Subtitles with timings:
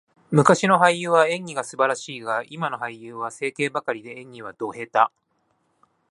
[0.31, 5.13] 昔の俳優は演技が素晴らしいが、今の俳優は整形ばかりで、演技はド下手。